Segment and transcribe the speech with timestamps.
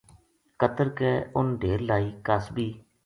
[0.59, 2.67] کتر کے اُن ڈھیر لائی قاصبی